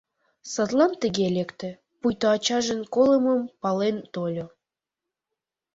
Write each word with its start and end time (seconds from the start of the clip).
Садлан 0.51 0.91
тыге 1.01 1.27
лекте: 1.37 1.69
пуйто 1.99 2.25
ачажын 2.35 2.81
колымым 2.93 3.41
пален 3.61 3.97
тольо. 4.13 4.47